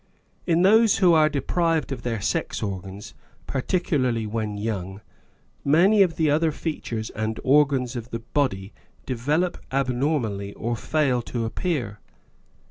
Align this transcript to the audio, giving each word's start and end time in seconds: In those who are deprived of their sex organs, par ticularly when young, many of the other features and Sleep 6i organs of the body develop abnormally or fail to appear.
In 0.47 0.63
those 0.63 0.97
who 0.97 1.13
are 1.13 1.29
deprived 1.29 1.91
of 1.91 2.01
their 2.01 2.19
sex 2.19 2.63
organs, 2.63 3.13
par 3.45 3.61
ticularly 3.61 4.27
when 4.27 4.57
young, 4.57 5.01
many 5.63 6.01
of 6.01 6.15
the 6.15 6.27
other 6.27 6.51
features 6.51 7.11
and 7.11 7.35
Sleep 7.35 7.45
6i 7.45 7.49
organs 7.51 7.95
of 7.95 8.09
the 8.09 8.17
body 8.17 8.73
develop 9.05 9.59
abnormally 9.71 10.53
or 10.55 10.75
fail 10.75 11.21
to 11.21 11.45
appear. 11.45 11.99